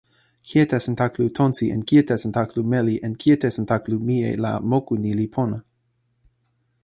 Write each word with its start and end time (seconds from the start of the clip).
kijetesantakalu 0.47 1.27
tonsi 1.37 1.65
en 1.75 1.81
kijetesantakalu 1.89 2.61
meli 2.73 2.95
en 3.07 3.13
kijetesantakalu 3.21 3.97
mije 4.07 4.29
la 4.43 4.51
moku 4.71 4.93
ni 5.01 5.11
li 5.19 5.27
pona. 5.35 5.57